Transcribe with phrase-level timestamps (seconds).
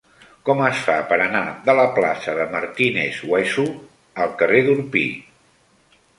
[0.49, 3.67] Com es fa per anar de la plaça de Martínez Hueso
[4.27, 5.07] al carrer d'Orpí?